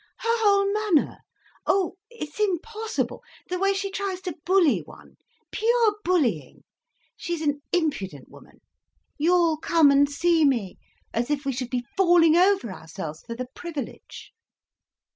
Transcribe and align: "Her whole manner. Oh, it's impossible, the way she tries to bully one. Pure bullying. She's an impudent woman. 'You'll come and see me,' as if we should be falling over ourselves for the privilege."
"Her 0.21 0.37
whole 0.39 0.65
manner. 0.73 1.19
Oh, 1.67 1.95
it's 2.09 2.39
impossible, 2.39 3.21
the 3.49 3.59
way 3.59 3.71
she 3.75 3.91
tries 3.91 4.19
to 4.21 4.35
bully 4.47 4.79
one. 4.79 5.17
Pure 5.51 5.97
bullying. 6.03 6.63
She's 7.15 7.43
an 7.43 7.61
impudent 7.71 8.27
woman. 8.27 8.61
'You'll 9.19 9.57
come 9.57 9.91
and 9.91 10.09
see 10.09 10.43
me,' 10.43 10.79
as 11.13 11.29
if 11.29 11.45
we 11.45 11.51
should 11.51 11.69
be 11.69 11.85
falling 11.95 12.35
over 12.35 12.71
ourselves 12.71 13.21
for 13.21 13.35
the 13.35 13.45
privilege." 13.53 14.33